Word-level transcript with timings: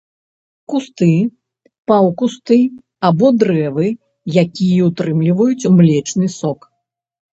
Кусты, 0.71 1.09
паўкусты 1.91 2.57
або 3.09 3.27
дрэвы, 3.43 3.87
якія 4.45 4.81
ўтрымліваюць 4.91 5.69
млечны 5.81 6.27
сок. 6.39 6.59